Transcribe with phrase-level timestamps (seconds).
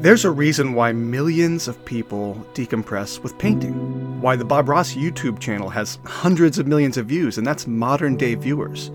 [0.00, 4.20] There's a reason why millions of people decompress with painting.
[4.20, 8.16] Why the Bob Ross YouTube channel has hundreds of millions of views, and that's modern
[8.16, 8.90] day viewers.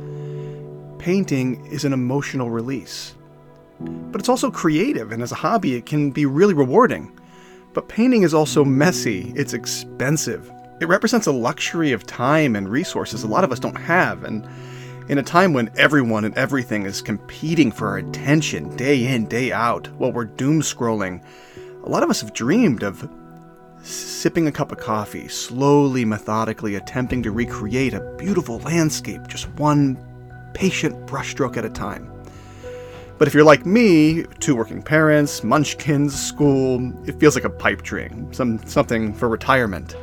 [0.99, 3.15] Painting is an emotional release.
[3.79, 7.19] But it's also creative, and as a hobby, it can be really rewarding.
[7.73, 10.51] But painting is also messy, it's expensive.
[10.81, 14.47] It represents a luxury of time and resources a lot of us don't have, and
[15.09, 19.51] in a time when everyone and everything is competing for our attention day in, day
[19.51, 21.23] out, while we're doom scrolling,
[21.83, 23.09] a lot of us have dreamed of
[23.83, 29.97] sipping a cup of coffee, slowly, methodically attempting to recreate a beautiful landscape, just one
[30.53, 32.11] patient brushstroke at a time.
[33.17, 37.81] But if you're like me, two working parents, munchkins, school, it feels like a pipe
[37.81, 39.95] dream, some something for retirement.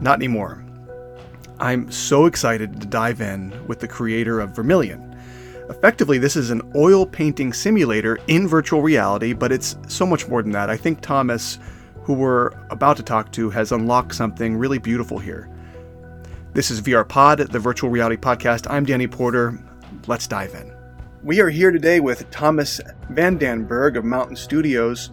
[0.00, 0.64] Not anymore.
[1.62, 5.16] I'm so excited to dive in with the creator of Vermillion.
[5.70, 10.42] Effectively, this is an oil painting simulator in virtual reality, but it's so much more
[10.42, 10.70] than that.
[10.70, 11.60] I think Thomas,
[12.02, 15.48] who we're about to talk to, has unlocked something really beautiful here.
[16.52, 18.66] This is VR Pod, the virtual reality podcast.
[18.68, 19.56] I'm Danny Porter.
[20.08, 20.74] Let's dive in.
[21.22, 25.12] We are here today with Thomas Van Den Berge of Mountain Studios,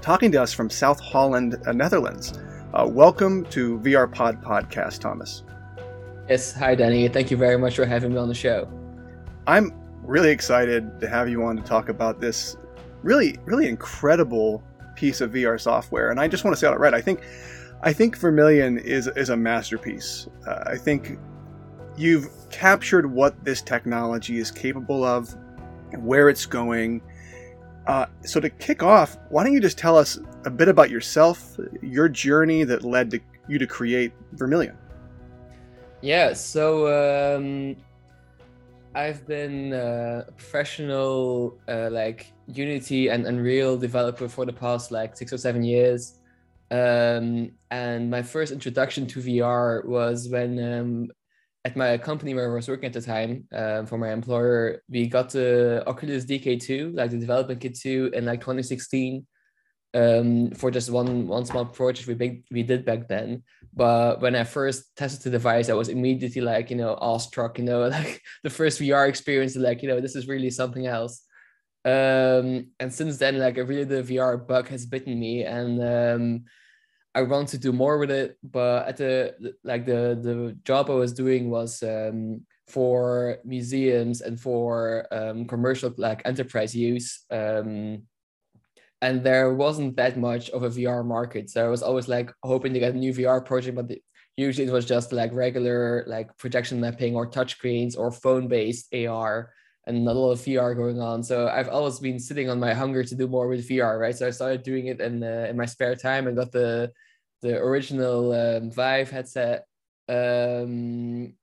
[0.00, 2.32] talking to us from South Holland, Netherlands.
[2.72, 5.42] Uh, welcome to VR Pod Podcast, Thomas.
[6.28, 7.08] Yes, hi Danny.
[7.08, 8.68] Thank you very much for having me on the show.
[9.46, 12.56] I'm really excited to have you on to talk about this
[13.02, 14.62] really, really incredible
[14.94, 16.10] piece of VR software.
[16.10, 16.94] And I just want to say it right.
[16.94, 17.22] I think,
[17.82, 20.28] I think Vermillion is is a masterpiece.
[20.46, 21.18] Uh, I think
[21.96, 25.34] you've captured what this technology is capable of,
[25.98, 27.02] where it's going.
[27.88, 31.58] Uh, so to kick off, why don't you just tell us a bit about yourself,
[31.82, 34.78] your journey that led to you to create Vermillion?
[36.02, 37.76] Yeah, so um,
[38.92, 45.16] I've been uh, a professional uh, like Unity and Unreal developer for the past like
[45.16, 46.18] six or seven years.
[46.72, 51.10] Um, and my first introduction to VR was when um,
[51.64, 55.06] at my company where I was working at the time uh, for my employer, we
[55.06, 59.24] got the Oculus DK2, like the development kit 2 in like 2016
[59.94, 63.42] um, for just one one small project we big, we did back then.
[63.74, 67.64] But when I first tested the device, I was immediately like, you know, awestruck, you
[67.64, 71.22] know, like the first VR experience, like, you know, this is really something else.
[71.84, 76.44] Um, and since then, like, really the VR bug has bitten me, and um,
[77.14, 78.38] I want to do more with it.
[78.42, 84.40] But at the like the the job I was doing was um, for museums and
[84.40, 87.24] for um, commercial like enterprise use.
[87.30, 88.04] Um,
[89.02, 91.50] and there wasn't that much of a VR market.
[91.50, 94.00] So I was always like hoping to get a new VR project, but the,
[94.36, 99.52] usually it was just like regular like projection mapping or touchscreens or phone based AR
[99.88, 101.24] and not a lot of VR going on.
[101.24, 104.16] So I've always been sitting on my hunger to do more with VR, right?
[104.16, 106.92] So I started doing it in uh, in my spare time and got the
[107.42, 109.66] the original um, Vive headset.
[110.08, 111.34] Um,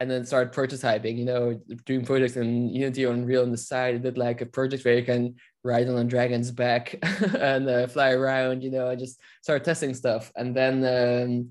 [0.00, 3.94] and then started prototyping, you know, doing projects in Unity or Unreal on the side.
[3.94, 6.96] I did like a project where you can ride on a dragon's back
[7.40, 10.30] and uh, fly around, you know, I just started testing stuff.
[10.36, 11.48] And then um,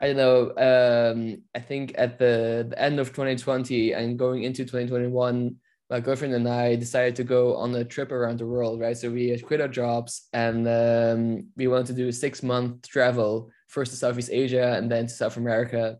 [0.00, 4.64] I don't know, um, I think at the, the end of 2020 and going into
[4.64, 5.56] 2021,
[5.88, 8.96] my girlfriend and I decided to go on a trip around the world, right?
[8.96, 13.50] So we quit our jobs and um, we wanted to do a six month travel,
[13.68, 15.98] first to Southeast Asia and then to South America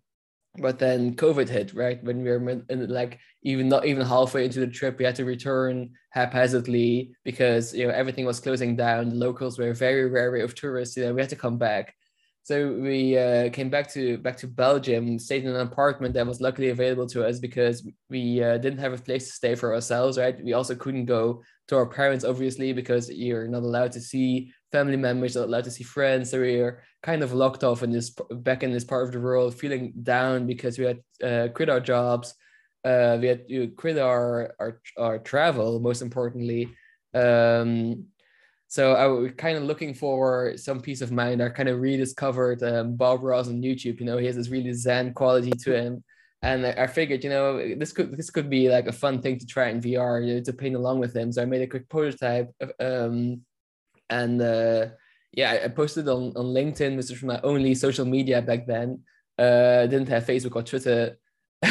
[0.58, 2.02] but then COVID hit, right?
[2.04, 5.24] When we were in, like even not even halfway into the trip, we had to
[5.24, 9.10] return haphazardly because you know everything was closing down.
[9.10, 10.96] The locals were very wary of tourists.
[10.96, 11.94] You know, we had to come back.
[12.44, 16.42] So we uh, came back to back to Belgium, stayed in an apartment that was
[16.42, 20.18] luckily available to us because we uh, didn't have a place to stay for ourselves,
[20.18, 20.36] right?
[20.44, 24.96] We also couldn't go to our parents, obviously, because you're not allowed to see family
[24.96, 26.30] members, not allowed to see friends.
[26.30, 28.10] So we were kind of locked off in this
[28.48, 31.80] back in this part of the world, feeling down because we had uh, quit our
[31.80, 32.34] jobs,
[32.84, 36.62] uh, we had to quit our our, our travel, most importantly.
[37.14, 38.06] Um,
[38.66, 41.40] so I was kind of looking for some peace of mind.
[41.40, 44.00] I kind of rediscovered um, Bob Ross on YouTube.
[44.00, 46.02] You know, he has this really zen quality to him
[46.44, 49.46] and I figured, you know, this could this could be like a fun thing to
[49.46, 51.32] try in VR you know, to paint along with him.
[51.32, 53.40] So I made a quick prototype, um,
[54.10, 54.86] and uh,
[55.32, 59.00] yeah, I posted on on LinkedIn, which was my only social media back then.
[59.38, 61.16] Uh, didn't have Facebook or Twitter.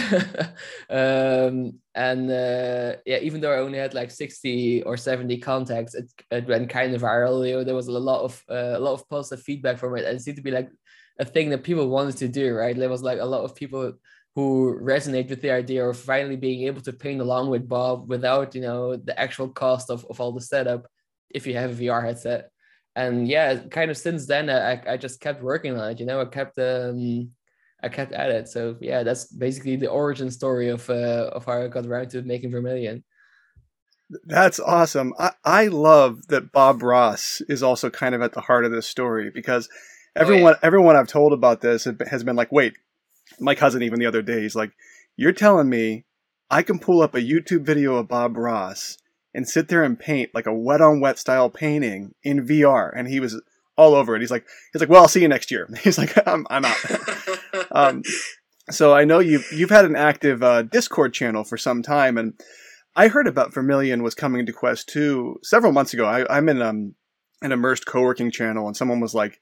[0.90, 6.12] um, and uh, yeah, even though I only had like 60 or 70 contacts, it,
[6.32, 7.48] it went kind of viral.
[7.48, 10.06] You know, there was a lot of uh, a lot of positive feedback from it,
[10.06, 10.70] and it seemed to be like
[11.20, 12.56] a thing that people wanted to do.
[12.56, 13.94] Right, there was like a lot of people
[14.36, 18.56] who resonate with the idea of finally being able to paint along with Bob without,
[18.56, 20.88] you know, the actual cost of, of all the setup,
[21.34, 22.52] if you have a VR headset.
[22.96, 26.00] And yeah, kind of since then, I, I just kept working on it.
[26.00, 27.32] You know, I kept um,
[27.82, 28.48] I kept at it.
[28.48, 32.22] So yeah, that's basically the origin story of uh, of how I got around to
[32.22, 33.04] making Vermillion.
[34.26, 35.14] That's awesome.
[35.18, 38.88] I, I love that Bob Ross is also kind of at the heart of this
[38.88, 39.70] story because
[40.16, 40.68] everyone oh, yeah.
[40.68, 42.74] everyone I've told about this has been like, wait,
[43.40, 44.72] my cousin even the other day, he's like,
[45.18, 46.06] you're telling me
[46.50, 48.98] I can pull up a YouTube video of Bob Ross
[49.34, 53.08] and sit there and paint like a wet on wet style painting in VR, and
[53.08, 53.42] he was
[53.76, 54.22] all over it.
[54.22, 55.68] He's like, he's like, well, I'll see you next year.
[55.84, 56.78] He's like, I'm, I'm out.
[57.72, 58.04] um,
[58.70, 62.34] so I know you've you've had an active uh, Discord channel for some time, and
[62.96, 66.06] I heard about Vermillion was coming to Quest 2 several months ago.
[66.06, 66.96] I, am in um,
[67.42, 69.40] an immersed co-working channel, and someone was like,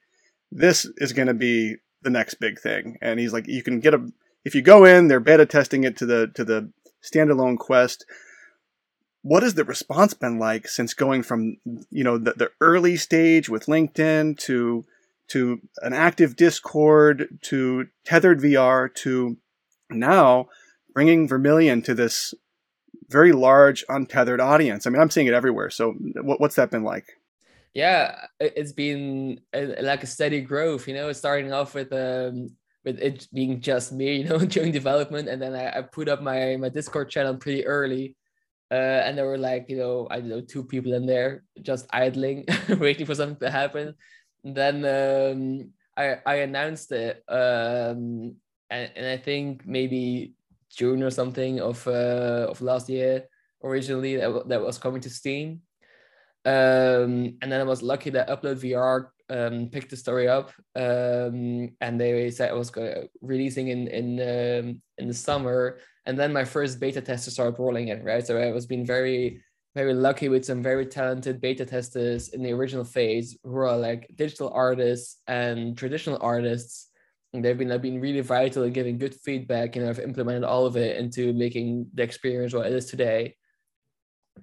[0.52, 3.94] "This is going to be the next big thing." And he's like, "You can get
[3.94, 4.08] a
[4.44, 6.72] if you go in, they're beta testing it to the to the
[7.04, 8.06] standalone Quest."
[9.23, 11.57] What has the response been like since going from
[11.89, 14.85] you know the, the early stage with LinkedIn to
[15.29, 19.38] to an active Discord to tethered VR to
[19.89, 20.47] now
[20.94, 22.33] bringing Vermillion to this
[23.09, 24.85] very large untethered audience.
[24.85, 25.69] I mean, I'm seeing it everywhere.
[25.69, 27.06] So what, what's that been like?
[27.73, 30.88] Yeah, it's been a, like a steady growth.
[30.88, 32.50] You know, starting off with um
[32.83, 36.21] with it being just me, you know, during development, and then I, I put up
[36.21, 38.15] my my Discord channel pretty early.
[38.71, 41.88] Uh, and there were like you know I don't know two people in there just
[41.91, 42.45] idling,
[42.79, 43.95] waiting for something to happen.
[44.44, 48.35] And then um, I I announced it, um,
[48.69, 50.33] and, and I think maybe
[50.69, 53.27] June or something of uh, of last year
[53.63, 55.62] originally that, that was coming to Steam.
[56.44, 61.69] Um, and then I was lucky that Upload VR um, picked the story up, um,
[61.79, 65.77] and they said I was going releasing in in um, in the summer.
[66.06, 68.25] And then my first beta testers started rolling in, right?
[68.25, 69.42] So I was being very
[69.74, 74.12] very lucky with some very talented beta testers in the original phase who are like
[74.15, 76.89] digital artists and traditional artists
[77.33, 80.65] and they've been like, been really vital in giving good feedback and I've implemented all
[80.65, 83.38] of it into making the experience what it is today.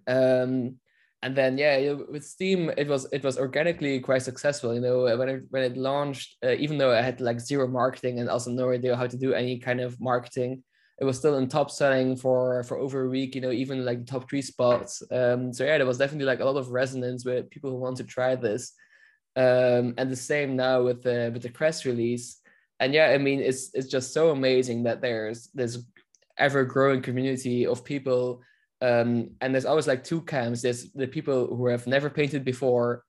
[0.07, 0.77] Um,
[1.21, 4.73] and then yeah, with Steam, it was it was organically quite successful.
[4.73, 8.21] You know, when it when it launched, uh, even though I had like zero marketing
[8.21, 10.63] and also no idea how to do any kind of marketing,
[11.01, 13.35] it was still in top selling for for over a week.
[13.35, 15.03] You know, even like top three spots.
[15.11, 17.97] Um, so yeah, there was definitely like a lot of resonance with people who want
[17.99, 18.73] to try this.
[19.37, 22.41] Um, and the same now with the with the Quest release
[22.81, 25.79] and yeah, I mean, it's it's just so amazing that there's this
[26.37, 28.43] ever growing community of people,
[28.81, 30.63] um, and there's always like two camps.
[30.63, 33.05] There's the people who have never painted before,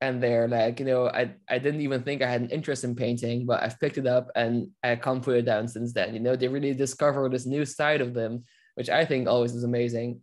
[0.00, 2.94] and they're like, you know, I I didn't even think I had an interest in
[2.94, 6.14] painting, but I've picked it up and I can't put it down since then.
[6.14, 8.44] You know, they really discover this new side of them,
[8.74, 10.20] which I think always is amazing.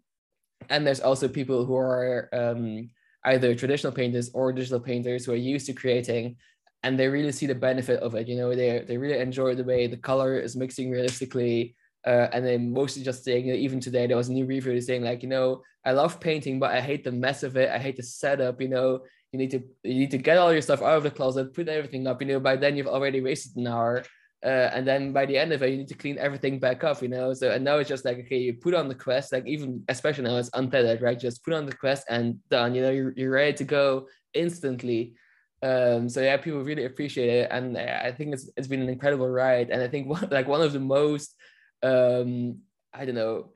[0.69, 2.89] And there's also people who are um,
[3.25, 6.37] either traditional painters or digital painters who are used to creating
[6.83, 8.27] and they really see the benefit of it.
[8.27, 11.75] You know, they they really enjoy the way the color is mixing realistically.
[12.05, 14.81] Uh, and then mostly just saying, you know, even today there was a new review
[14.81, 17.69] saying like, you know, I love painting, but I hate the mess of it.
[17.69, 18.59] I hate the setup.
[18.59, 18.99] You know,
[19.33, 21.68] you need to you need to get all your stuff out of the closet, put
[21.68, 22.21] everything up.
[22.21, 24.03] You know, by then you've already wasted an hour.
[24.45, 27.01] Uh, and then by the end of it, you need to clean everything back up,
[27.01, 27.33] you know.
[27.33, 30.25] So and now it's just like okay, you put on the quest, like even especially
[30.25, 31.19] now it's untethered, right?
[31.19, 32.75] Just put on the quest and done.
[32.75, 35.15] You know, you're, you're ready to go instantly.
[35.62, 39.29] Um, so yeah, people really appreciate it, and I think it's it's been an incredible
[39.29, 39.69] ride.
[39.69, 41.36] And I think one, like one of the most
[41.81, 42.60] um,
[42.93, 43.51] I don't know,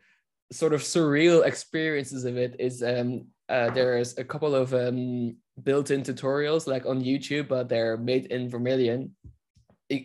[0.51, 6.03] sort of surreal experiences of it is um, uh, there's a couple of um, built-in
[6.03, 9.15] tutorials like on YouTube, but they're made in Vermillion.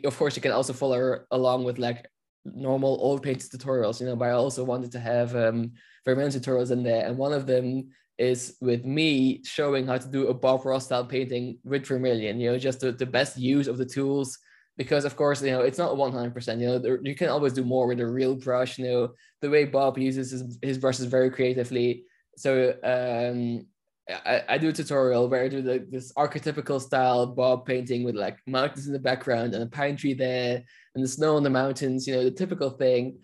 [0.04, 2.06] of course, you can also follow along with like
[2.44, 4.16] normal old paint tutorials, you know.
[4.16, 5.72] But I also wanted to have um,
[6.04, 10.28] Vermillion tutorials in there, and one of them is with me showing how to do
[10.28, 13.78] a Bob Ross style painting with Vermillion, you know, just the, the best use of
[13.78, 14.38] the tools.
[14.76, 17.64] Because of course, you know, it's not 100%, you know, there, you can always do
[17.64, 19.08] more with a real brush, you know,
[19.40, 22.04] the way Bob uses his, his brushes very creatively.
[22.36, 23.66] So um,
[24.08, 28.38] I, I do a tutorial where I do this archetypical style Bob painting with like
[28.46, 30.62] mountains in the background and a pine tree there
[30.94, 33.18] and the snow on the mountains, you know, the typical thing.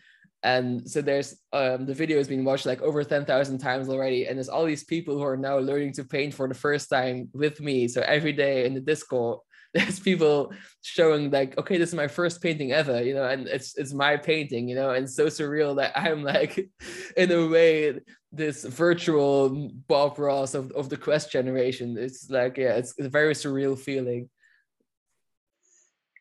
[0.44, 4.36] And so there's um, the video has been watched like over 10,000 times already and
[4.36, 7.60] there's all these people who are now learning to paint for the first time with
[7.60, 7.88] me.
[7.88, 9.40] So every day in the discord
[9.74, 13.76] there's people showing like okay this is my first painting ever you know and it's
[13.76, 16.68] it's my painting you know and so surreal that i'm like
[17.16, 17.98] in a way
[18.32, 23.10] this virtual bob ross of, of the quest generation it's like yeah it's, it's a
[23.10, 24.28] very surreal feeling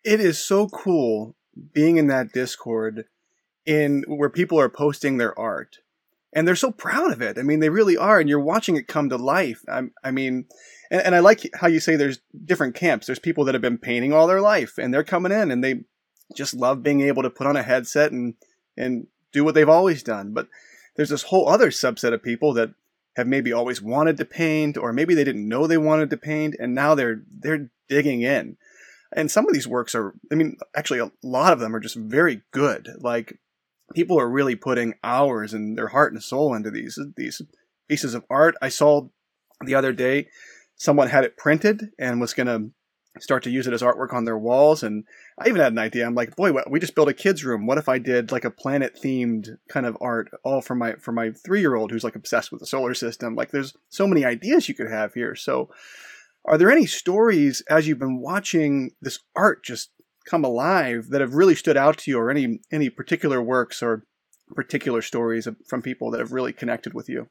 [0.03, 1.33] it is so cool
[1.73, 3.05] being in that discord
[3.65, 5.77] in where people are posting their art
[6.33, 7.37] and they're so proud of it.
[7.37, 9.61] I mean, they really are, and you're watching it come to life.
[9.67, 10.45] I, I mean,
[10.89, 13.05] and, and I like how you say there's different camps.
[13.05, 15.81] There's people that have been painting all their life, and they're coming in, and they
[16.35, 18.35] just love being able to put on a headset and
[18.75, 20.33] and do what they've always done.
[20.33, 20.47] But
[20.95, 22.71] there's this whole other subset of people that
[23.15, 26.55] have maybe always wanted to paint, or maybe they didn't know they wanted to paint,
[26.59, 28.57] and now they're they're digging in.
[29.15, 31.95] And some of these works are, I mean, actually a lot of them are just
[31.95, 32.89] very good.
[32.99, 33.39] Like
[33.93, 37.41] people are really putting hours and their heart and soul into these these
[37.87, 38.55] pieces of art.
[38.61, 39.07] I saw
[39.65, 40.27] the other day
[40.77, 42.71] someone had it printed and was going to
[43.19, 45.03] start to use it as artwork on their walls and
[45.39, 46.05] I even had an idea.
[46.05, 47.65] I'm like, boy, we just built a kids room.
[47.65, 51.11] What if I did like a planet themed kind of art all for my for
[51.11, 53.35] my 3-year-old who's like obsessed with the solar system.
[53.35, 55.33] Like there's so many ideas you could have here.
[55.35, 55.69] So
[56.45, 59.89] are there any stories as you've been watching this art just
[60.29, 64.03] come alive that have really stood out to you, or any any particular works or
[64.55, 67.27] particular stories from people that have really connected with you?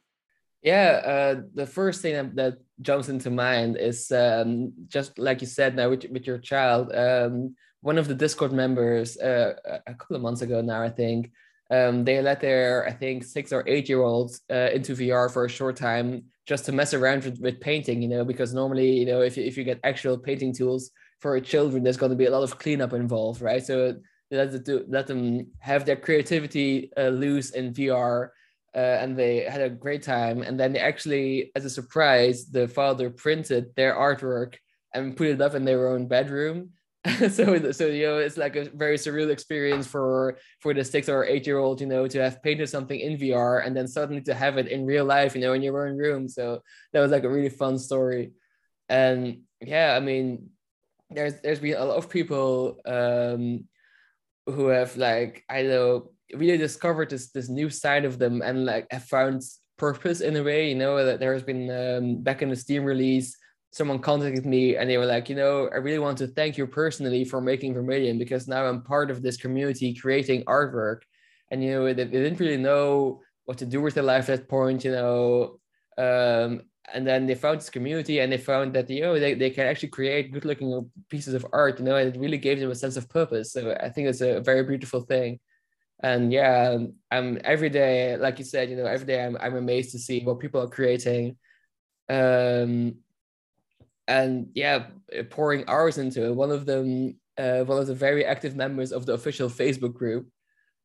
[0.62, 5.46] Yeah, uh, the first thing that, that, jumps into mind is um, just like you
[5.46, 6.94] said now with, with your child.
[6.94, 9.54] Um, one of the Discord members uh,
[9.86, 11.30] a couple of months ago now, I think,
[11.70, 15.46] um, they let their I think six or eight year olds uh, into VR for
[15.46, 18.02] a short time just to mess around with, with painting.
[18.02, 21.40] You know, because normally you know if you, if you get actual painting tools for
[21.40, 23.64] children, there's going to be a lot of cleanup involved, right?
[23.64, 23.96] So
[24.30, 28.28] let them, let them have their creativity uh, loose in VR.
[28.76, 30.42] Uh, and they had a great time.
[30.42, 34.56] And then they actually, as a surprise, the father printed their artwork
[34.92, 36.70] and put it up in their own bedroom.
[37.30, 41.24] so, so you know, it's like a very surreal experience for for the six or
[41.24, 44.34] eight year old, you know, to have painted something in VR and then suddenly to
[44.34, 46.28] have it in real life, you know, in your own room.
[46.28, 46.60] So
[46.92, 48.32] that was like a really fun story.
[48.88, 50.50] And yeah, I mean,
[51.10, 53.68] there's there's been a lot of people um,
[54.46, 58.86] who have like I know really discovered this this new side of them and like
[58.90, 59.42] have found
[59.76, 60.68] purpose in a way.
[60.68, 63.36] You know that there has been um, back in the Steam release,
[63.70, 66.66] someone contacted me and they were like, you know, I really want to thank you
[66.66, 71.02] personally for making Vermillion because now I'm part of this community creating artwork,
[71.50, 74.40] and you know they, they didn't really know what to do with their life at
[74.40, 74.84] that point.
[74.84, 75.60] You know.
[75.98, 79.50] Um, and then they found this community and they found that you know they, they
[79.50, 82.70] can actually create good looking pieces of art you know and it really gave them
[82.70, 85.38] a sense of purpose so i think it's a very beautiful thing
[86.06, 86.78] and yeah
[87.10, 90.20] i'm every day like you said you know every day i'm, I'm amazed to see
[90.20, 91.36] what people are creating
[92.08, 92.96] um
[94.06, 94.86] and yeah
[95.30, 99.04] pouring hours into it one of them uh, one of the very active members of
[99.04, 100.28] the official facebook group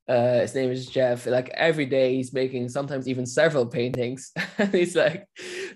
[0.07, 1.25] uh, his name is Jeff.
[1.25, 4.33] Like every day, he's making sometimes even several paintings.
[4.57, 5.25] and he's like,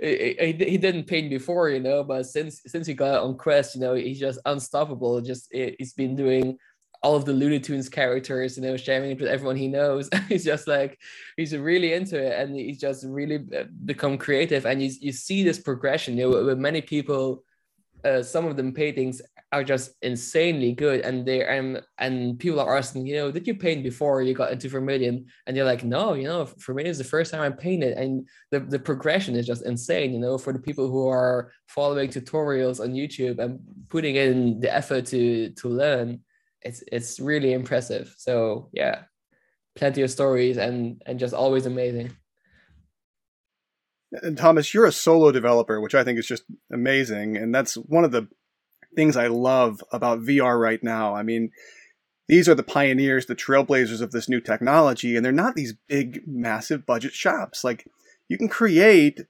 [0.01, 3.81] he, he, didn't paint before, you know, but since since he got on Quest, you
[3.81, 5.21] know, he's just unstoppable.
[5.21, 6.57] Just he's been doing
[7.05, 10.09] all of the Looney Tunes characters, and you know, sharing it with everyone he knows.
[10.27, 11.00] he's just like,
[11.38, 14.65] he's really into it, and he's just really uh, become creative.
[14.65, 17.43] And you you see this progression, you know, with many people.
[18.03, 19.19] Uh, some of them paintings
[19.51, 23.55] are just insanely good and they and and people are asking you know did you
[23.55, 27.03] paint before you got into vermillion and you're like no you know vermillion is the
[27.15, 30.59] first time i painted and the, the progression is just insane you know for the
[30.59, 36.19] people who are following tutorials on youtube and putting in the effort to to learn
[36.65, 39.03] it's it's really impressive so yeah
[39.75, 42.12] plenty of stories and and just always amazing
[44.22, 47.38] and Thomas, you're a solo developer, which I think is just amazing.
[47.38, 48.27] And that's one of the
[48.95, 51.15] things I love about VR right now.
[51.15, 51.51] I mean,
[52.27, 56.22] these are the pioneers, the trailblazers of this new technology, and they're not these big,
[56.25, 57.63] massive budget shops.
[57.63, 57.88] Like,
[58.27, 59.22] you can create,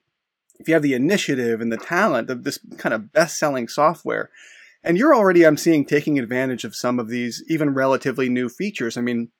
[0.59, 4.29] if you have the initiative and the talent of this kind of best selling software.
[4.85, 8.97] And you're already, I'm seeing, taking advantage of some of these even relatively new features.
[8.97, 9.31] I mean,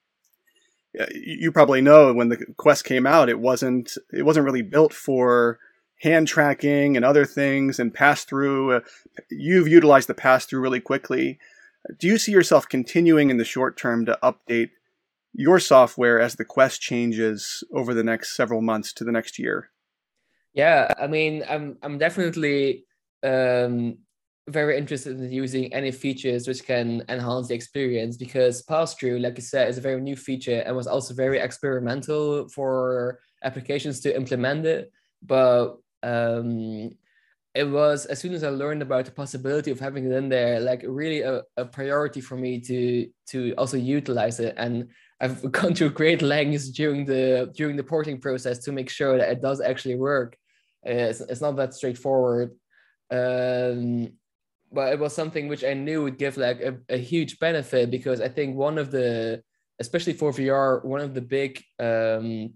[1.14, 5.58] you probably know when the Quest came out, it wasn't it wasn't really built for
[6.02, 8.76] hand tracking and other things and pass through.
[8.76, 8.80] Uh,
[9.30, 11.38] you've utilized the pass through really quickly.
[11.98, 14.70] Do you see yourself continuing in the short term to update
[15.32, 19.70] your software as the Quest changes over the next several months to the next year?
[20.54, 22.84] Yeah, I mean, I'm I'm definitely
[23.22, 23.98] um,
[24.48, 29.38] very interested in using any features which can enhance the experience because pass through, like
[29.38, 34.14] I said, is a very new feature and was also very experimental for applications to
[34.14, 34.92] implement it.
[35.22, 36.90] But um,
[37.54, 40.60] it was as soon as I learned about the possibility of having it in there,
[40.60, 44.54] like really a, a priority for me to to also utilize it.
[44.58, 49.18] And I've gone to great lengths during the during the porting process to make sure
[49.18, 50.36] that it does actually work.
[50.84, 52.52] It's, it's not that straightforward.
[53.10, 54.12] Um,
[54.76, 58.20] but it was something which I knew would give like a, a huge benefit because
[58.20, 59.42] I think one of the
[59.80, 62.52] especially for VR, one of the big um,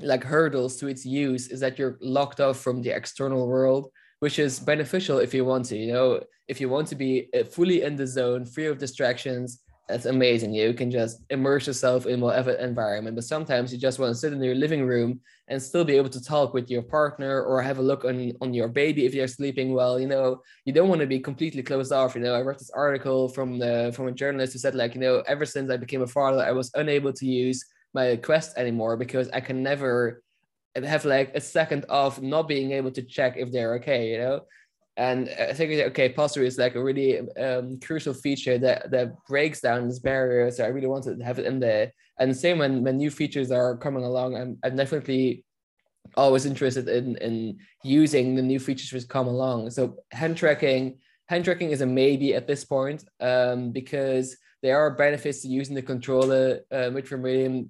[0.00, 4.38] like hurdles to its use is that you're locked off from the external world which
[4.38, 6.20] is beneficial if you want to you know?
[6.46, 9.48] If you want to be uh, fully in the zone free of distractions
[9.92, 10.54] that's amazing.
[10.54, 14.32] You can just immerse yourself in whatever environment but sometimes you just want to sit
[14.32, 17.78] in your living room and still be able to talk with your partner or have
[17.78, 20.40] a look on on your baby if you're sleeping well you know?
[20.64, 22.34] You don't want to be completely closed off you know?
[22.34, 25.44] I read this article from the from a journalist who said like you know ever
[25.44, 29.40] since i became a father i was unable to use my quest anymore because I
[29.40, 30.22] can never
[30.74, 34.40] have like a second of not being able to check if they're okay, you know.
[34.96, 39.14] And I think okay, pass through is like a really um, crucial feature that that
[39.26, 40.50] breaks down this barrier.
[40.50, 41.92] So I really wanted to have it in there.
[42.18, 45.44] And same when when new features are coming along, I'm I'm definitely
[46.16, 49.70] always interested in in using the new features which come along.
[49.70, 54.94] So hand tracking, hand tracking is a maybe at this point um, because there are
[54.94, 57.10] benefits to using the controller uh, with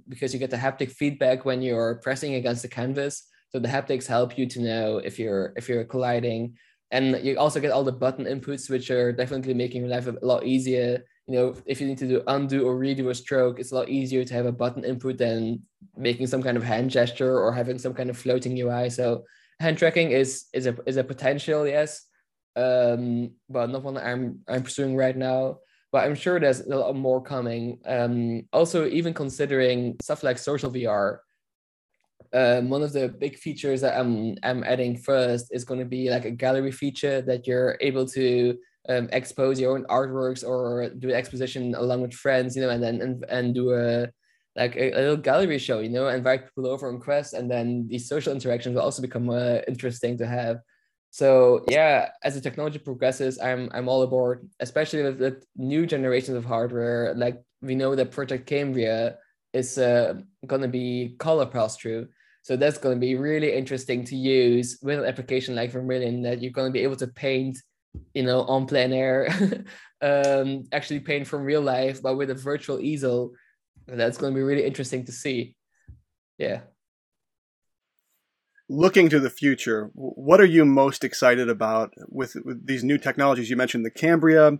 [0.09, 3.29] because you get the haptic feedback when you're pressing against the canvas.
[3.51, 6.57] So the haptics help you to know if you're if you're colliding,
[6.93, 10.45] and you also get all the button inputs, which are definitely making life a lot
[10.45, 11.03] easier.
[11.27, 13.89] You know, if you need to do undo or redo a stroke, it's a lot
[13.89, 15.63] easier to have a button input than
[15.97, 18.91] making some kind of hand gesture or having some kind of floating UI.
[18.91, 19.25] So
[19.59, 22.07] hand tracking is is a is a potential, yes,
[22.55, 25.59] um, but not one I'm I'm pursuing right now
[25.93, 27.79] but I'm sure there's a lot more coming.
[27.85, 31.19] Um, also, even considering stuff like social VR,
[32.35, 36.11] um, one of the big features that I'm I'm adding first is going to be
[36.11, 38.59] like a gallery feature that you're able to
[38.89, 42.83] um, expose your own artworks or do an exposition along with friends, you know, and
[42.83, 44.09] then and, and do a
[44.57, 47.87] like a, a, little gallery show, you know, invite people over on Quest, and then
[47.89, 50.61] these social interactions will also become uh, interesting to have.
[51.11, 56.37] So yeah, as the technology progresses, I'm I'm all aboard, especially with the new generations
[56.37, 57.15] of hardware.
[57.15, 59.19] Like we know that Project Cambria
[59.53, 60.15] is uh,
[60.47, 62.09] gonna be color pass through.
[62.43, 66.53] So that's gonna be really interesting to use with an application like Vermillion that you're
[66.53, 67.59] gonna be able to paint,
[68.15, 69.29] you know, on plein air,
[70.03, 73.33] um, actually paint from real life, but with a virtual easel.
[73.87, 75.57] That's gonna be really interesting to see.
[76.39, 76.63] Yeah
[78.73, 83.51] looking to the future, what are you most excited about with, with, these new technologies?
[83.51, 84.59] You mentioned the Cambria.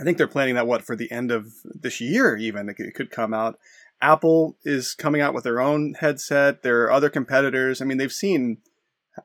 [0.00, 3.10] I think they're planning that what for the end of this year, even it could
[3.10, 3.58] come out.
[4.02, 6.62] Apple is coming out with their own headset.
[6.62, 7.80] There are other competitors.
[7.80, 8.58] I mean, they've seen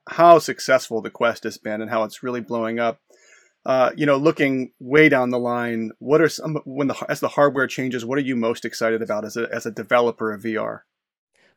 [0.09, 2.99] how successful the Quest has been and how it's really blowing up.
[3.65, 7.27] Uh, you know, looking way down the line, what are some when the as the
[7.27, 8.05] hardware changes?
[8.05, 10.81] What are you most excited about as a as a developer of VR?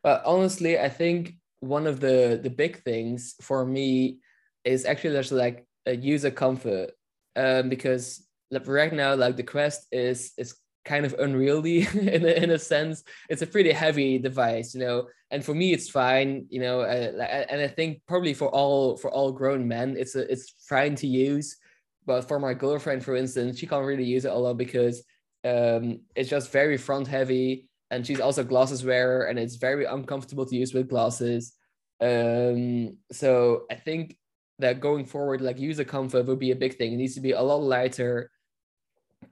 [0.03, 4.19] Well, honestly, I think one of the the big things for me
[4.65, 6.91] is actually just like a user comfort
[7.37, 8.25] um, because
[8.65, 13.03] right now like the quest is is kind of unwieldy in a, in a sense.
[13.29, 17.45] It's a pretty heavy device you know and for me it's fine you know uh,
[17.49, 21.07] and i think probably for all for all grown men it's a, it's fine to
[21.07, 21.57] use.
[22.05, 25.03] But for my girlfriend for instance she can't really use it a lot because
[25.43, 30.45] um, it's just very front heavy and she's also glasses wearer and it's very uncomfortable
[30.45, 31.53] to use with glasses.
[31.99, 34.17] Um, so i think
[34.61, 36.93] that going forward like user comfort would be a big thing.
[36.93, 38.31] It needs to be a lot lighter.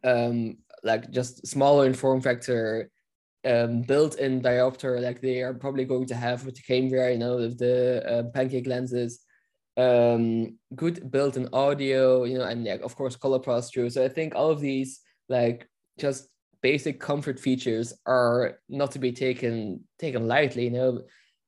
[0.03, 2.89] Um, like just smaller in form factor
[3.46, 7.38] um, built-in diopter like they are probably going to have with the Cambria, you know,
[7.38, 9.22] with the uh, pancake lenses,
[9.78, 13.89] um, good built-in audio, you know, and yeah, of course, color pass-through.
[13.92, 16.28] So I think all of these like just
[16.62, 21.02] basic comfort features are not to be taken taken lightly you know.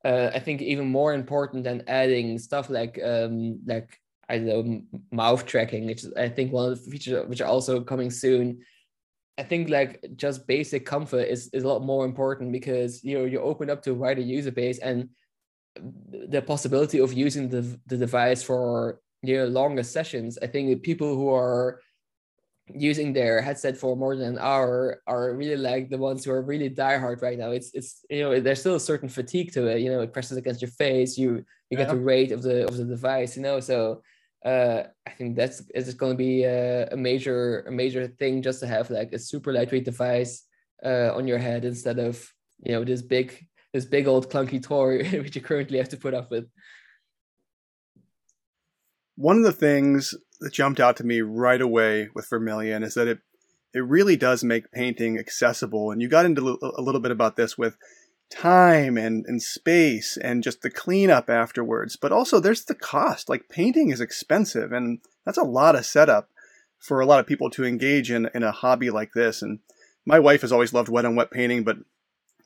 [0.03, 4.81] Uh, i think even more important than adding stuff like um like i don't know
[5.11, 8.57] mouth tracking which is i think one of the features which are also coming soon
[9.41, 13.25] i think like just basic comfort is, is a lot more important because you know
[13.25, 15.09] you open up to a wider user base and
[16.35, 21.15] the possibility of using the, the device for you know longer sessions i think people
[21.15, 21.79] who are
[22.75, 26.41] using their headset for more than an hour are really like the ones who are
[26.41, 27.51] really diehard right now.
[27.51, 29.81] It's it's you know there's still a certain fatigue to it.
[29.81, 31.17] You know, it presses against your face.
[31.17, 31.79] You you yeah.
[31.79, 33.35] get the weight of the of the device.
[33.35, 34.01] You know, so
[34.45, 38.59] uh, I think that's it's going to be a, a, major a major thing just
[38.61, 40.45] to have like a super lightweight device
[40.83, 45.03] uh, on your head instead of you know this big this big old clunky toy
[45.21, 46.45] which you currently have to put up with.
[49.15, 53.07] One of the things that jumped out to me right away with Vermillion is that
[53.07, 53.19] it
[53.73, 55.91] it really does make painting accessible.
[55.91, 57.77] And you got into a little bit about this with
[58.31, 61.95] time and, and space and just the cleanup afterwards.
[61.95, 63.29] But also there's the cost.
[63.29, 66.29] Like painting is expensive and that's a lot of setup
[66.79, 69.41] for a lot of people to engage in, in a hobby like this.
[69.41, 69.59] And
[70.05, 71.77] my wife has always loved wet on wet painting, but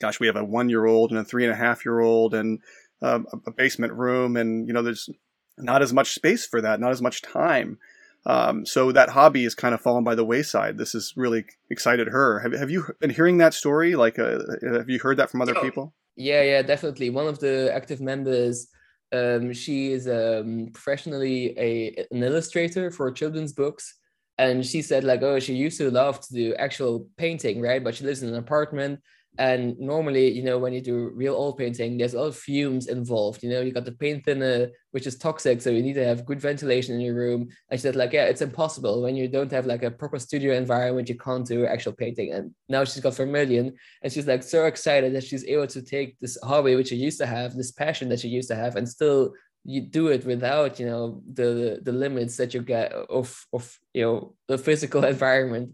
[0.02, 2.34] gosh, we have a one year old and a three and a half year old
[2.34, 2.60] and
[3.02, 5.10] um, a basement room, and you know, there's
[5.58, 7.78] not as much space for that, not as much time.
[8.28, 10.78] Um, so that hobby is kind of fallen by the wayside.
[10.78, 12.40] This has really excited her.
[12.40, 13.96] Have, have you been hearing that story?
[13.96, 15.94] Like, uh, have you heard that from other oh, people?
[16.16, 17.10] Yeah, yeah, definitely.
[17.10, 18.68] One of the active members,
[19.14, 23.94] um, she is um, professionally a an illustrator for children's books,
[24.38, 27.84] and she said like, oh, she used to love to do actual painting, right?
[27.84, 29.02] But she lives in an apartment,
[29.38, 32.88] and normally, you know, when you do real oil painting, there's a lot of fumes
[32.88, 33.44] involved.
[33.44, 36.26] You know, you got the paint thinner, which is toxic, so you need to have
[36.26, 37.50] good ventilation in your room.
[37.70, 40.56] And she said, like, yeah, it's impossible when you don't have like a proper studio
[40.56, 41.10] environment.
[41.10, 42.32] You can't do actual painting.
[42.34, 46.18] And now she's got Vermillion, and she's like so excited that she's able to take
[46.20, 48.88] this hobby, which she used to have, this passion that she used to have, and
[48.88, 49.34] still
[49.66, 54.04] you do it without you know the the limits that you get of of you
[54.04, 55.72] know the physical environment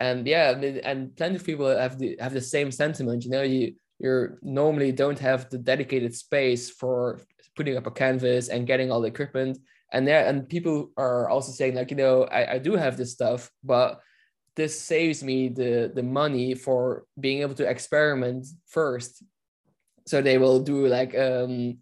[0.00, 0.50] and yeah
[0.84, 4.92] and plenty of people have the have the same sentiment you know you you normally
[4.92, 7.20] don't have the dedicated space for
[7.54, 9.58] putting up a canvas and getting all the equipment.
[9.92, 13.12] And there and people are also saying like you know I, I do have this
[13.12, 14.00] stuff but
[14.56, 19.22] this saves me the the money for being able to experiment first.
[20.06, 21.78] So they will do like um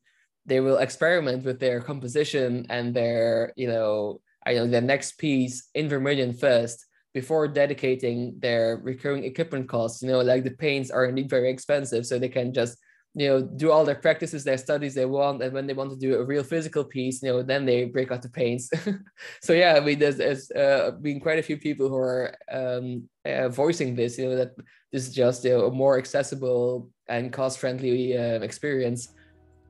[0.47, 5.69] they will experiment with their composition and their you know i know their next piece
[5.75, 10.03] in vermillion first before dedicating their recurring equipment costs.
[10.03, 12.79] You know, like the paints are indeed very expensive, so they can just
[13.15, 15.97] you know do all their practices, their studies they want, and when they want to
[15.97, 18.71] do a real physical piece, you know, then they break out the paints.
[19.43, 23.09] so yeah, I mean, there's, there's uh, been quite a few people who are um,
[23.25, 24.19] uh, voicing this.
[24.19, 24.53] You know, that
[24.93, 29.09] this is just you know, a more accessible and cost-friendly uh, experience.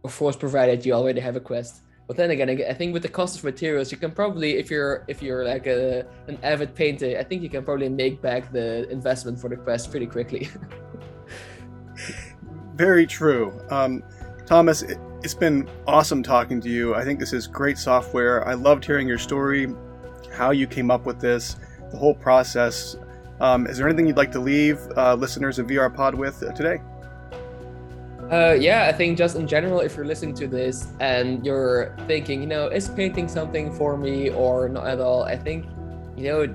[0.05, 1.83] Of course, provided you already have a Quest.
[2.09, 5.05] But then again, I think with the cost of materials, you can probably, if you're
[5.09, 8.90] if you're like a an avid painter, I think you can probably make back the
[8.90, 10.49] investment for the quest pretty quickly.
[12.77, 14.03] Very true, um,
[14.47, 14.81] Thomas.
[14.81, 16.94] It, it's been awesome talking to you.
[16.94, 18.47] I think this is great software.
[18.49, 19.68] I loved hearing your story,
[20.33, 21.57] how you came up with this,
[21.90, 22.97] the whole process.
[23.40, 26.53] Um, is there anything you'd like to leave uh, listeners of VR Pod with uh,
[26.53, 26.81] today?
[28.31, 32.43] Uh, yeah, I think just in general, if you're listening to this and you're thinking,
[32.43, 35.23] you know, is painting something for me or not at all?
[35.23, 35.64] I think,
[36.14, 36.47] you know,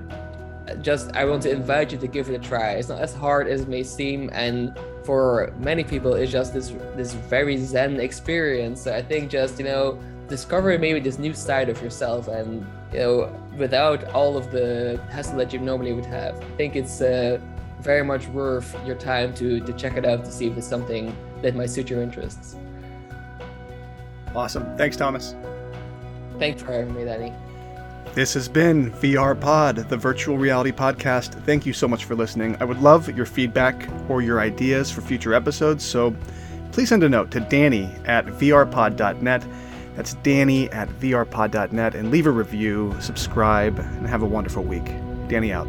[0.82, 2.72] just I want to invite you to give it a try.
[2.74, 6.72] It's not as hard as it may seem, and for many people, it's just this
[6.96, 8.82] this very zen experience.
[8.82, 12.98] So I think just you know, discover maybe this new side of yourself, and you
[13.00, 16.40] know, without all of the hassle that you normally would have.
[16.40, 17.40] I think it's uh,
[17.80, 21.14] very much worth your time to to check it out to see if it's something
[21.44, 22.56] that might suit your interests.
[24.34, 24.76] Awesome.
[24.76, 25.34] Thanks, Thomas.
[26.38, 27.32] Thanks for having me, Danny.
[28.14, 31.34] This has been VR Pod, the virtual reality podcast.
[31.44, 32.56] Thank you so much for listening.
[32.60, 36.14] I would love your feedback or your ideas for future episodes, so
[36.72, 39.44] please send a note to Danny at vrpod.net.
[39.96, 44.86] That's Danny at vrpod.net and leave a review, subscribe, and have a wonderful week.
[45.28, 45.68] Danny out.